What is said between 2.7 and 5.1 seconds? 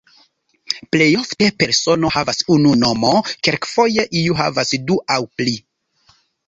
nomo, kelkfoje iu havas du